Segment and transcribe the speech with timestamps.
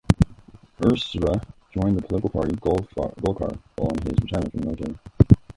[0.81, 4.99] Usra joined the political party Golkar following his retirement from the military.